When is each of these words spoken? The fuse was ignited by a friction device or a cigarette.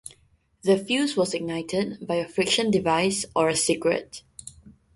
The 0.63 0.79
fuse 0.79 1.15
was 1.15 1.35
ignited 1.35 2.07
by 2.07 2.15
a 2.15 2.27
friction 2.27 2.71
device 2.71 3.23
or 3.35 3.49
a 3.49 3.55
cigarette. 3.55 4.23